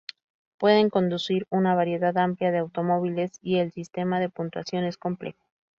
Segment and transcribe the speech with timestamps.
[0.57, 5.45] Pueden conducir una variedad amplia de automóviles y el sistema de puntuación es complejo.